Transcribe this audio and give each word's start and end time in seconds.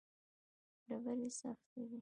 ډبرې 0.87 1.29
سختې 1.39 1.81
دي. 1.83 1.87